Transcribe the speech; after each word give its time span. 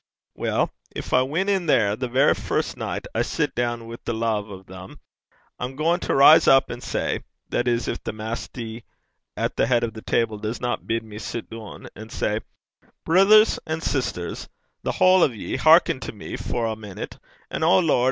'Weel, 0.33 0.71
gin 0.95 1.03
I 1.13 1.21
win 1.21 1.47
in 1.47 1.67
there, 1.67 1.95
the 1.95 2.07
verra 2.07 2.33
first 2.33 2.75
nicht 2.75 3.07
I 3.13 3.21
sit 3.21 3.53
doon 3.53 3.87
wi' 3.87 3.97
the 4.03 4.15
lave 4.15 4.49
o' 4.49 4.63
them, 4.63 4.99
I'm 5.59 5.75
gaein' 5.75 5.99
to 5.99 6.15
rise 6.15 6.47
up 6.47 6.71
an' 6.71 6.81
say 6.81 7.19
that 7.49 7.67
is, 7.67 7.85
gin 7.85 7.97
the 8.03 8.11
Maister, 8.11 8.79
at 9.37 9.55
the 9.57 9.67
heid 9.67 9.83
o' 9.83 9.91
the 9.91 10.01
table, 10.01 10.39
disna 10.39 10.77
bid 10.83 11.03
me 11.03 11.19
sit 11.19 11.51
doon 11.51 11.85
an' 11.95 12.09
say: 12.09 12.39
"Brithers 13.05 13.59
an' 13.67 13.81
sisters, 13.81 14.49
the 14.81 14.93
haill 14.93 15.21
o' 15.21 15.27
ye, 15.29 15.57
hearken 15.57 15.99
to 15.99 16.11
me 16.11 16.35
for 16.35 16.65
ae 16.65 16.73
minute; 16.73 17.19
an', 17.51 17.61
O 17.61 17.77
Lord! 17.77 17.99